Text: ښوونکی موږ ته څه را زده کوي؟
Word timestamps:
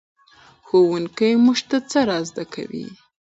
ښوونکی 0.65 1.31
موږ 1.43 1.59
ته 1.69 1.77
څه 1.89 1.99
را 2.09 2.17
زده 2.29 2.43
کوي؟ 2.53 2.85